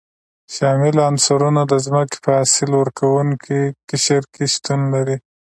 [0.55, 3.59] شامل عنصرونه د ځمکې په حاصل ورکوونکي
[3.89, 5.17] قشر کې شتون لري.